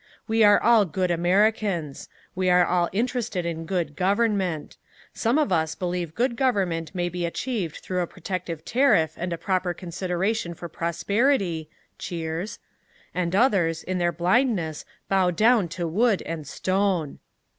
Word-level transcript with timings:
We 0.27 0.43
are 0.43 0.59
all 0.59 0.85
good 0.85 1.11
Americans. 1.11 2.09
We 2.33 2.49
are 2.49 2.65
all 2.65 2.89
interested 2.91 3.45
in 3.45 3.67
good 3.67 3.95
government. 3.95 4.75
Some 5.13 5.37
of 5.37 5.51
us 5.51 5.75
believe 5.75 6.15
good 6.15 6.35
government 6.35 6.95
may 6.95 7.07
be 7.07 7.23
achieved 7.23 7.75
through 7.77 7.99
a 7.99 8.07
protective 8.07 8.65
tariff 8.65 9.13
and 9.15 9.31
a 9.31 9.37
proper 9.37 9.75
consideration 9.75 10.55
for 10.55 10.67
prosperity 10.67 11.69
[cheers], 11.99 12.57
and 13.13 13.35
others, 13.35 13.83
in 13.83 13.99
their 13.99 14.11
blindness, 14.11 14.85
bow 15.07 15.29
down 15.29 15.67
to 15.67 15.87
wood 15.87 16.23
and 16.23 16.47
stone!" 16.47 17.19